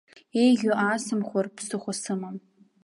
Еиӷьу 0.43 0.75
аасымхәар 0.83 1.47
ԥсыхәа 1.55 1.93
сымам. 2.01 2.37